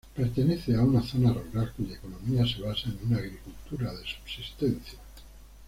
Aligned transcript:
Pertenece 0.15 0.73
a 0.75 0.81
una 0.81 1.03
zona 1.03 1.31
rural 1.31 1.73
cuya 1.77 1.93
economía 1.93 2.43
se 2.47 2.59
basa 2.63 2.89
en 2.89 2.97
una 3.05 3.17
agricultura 3.19 3.93
de 3.93 4.03
subsistencia. 4.03 4.97